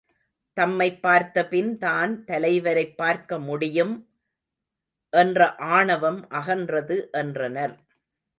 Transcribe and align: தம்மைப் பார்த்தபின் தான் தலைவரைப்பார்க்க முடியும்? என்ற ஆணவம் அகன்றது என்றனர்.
தம்மைப் 0.57 1.01
பார்த்தபின் 1.01 1.77
தான் 1.77 2.23
தலைவரைப்பார்க்க 2.27 3.39
முடியும்? 3.39 3.93
என்ற 5.13 5.39
ஆணவம் 5.71 6.27
அகன்றது 6.31 6.97
என்றனர். 7.11 7.75